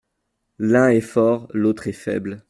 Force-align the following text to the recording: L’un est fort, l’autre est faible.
L’un 0.57 0.89
est 0.89 0.99
fort, 0.99 1.47
l’autre 1.53 1.87
est 1.87 1.91
faible. 1.91 2.39